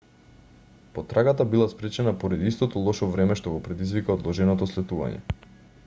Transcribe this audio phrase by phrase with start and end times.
[0.93, 5.55] потрагата била спречена поради истото лошо време што го предизвика одложеното слетување